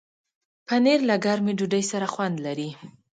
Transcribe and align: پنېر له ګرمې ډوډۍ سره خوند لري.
پنېر 0.67 0.99
له 1.09 1.15
ګرمې 1.25 1.53
ډوډۍ 1.57 1.83
سره 1.91 2.05
خوند 2.13 2.35
لري. 2.45 2.69